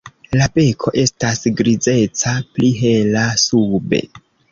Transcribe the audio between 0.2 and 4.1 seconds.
La beko estas grizeca, pli hela sube.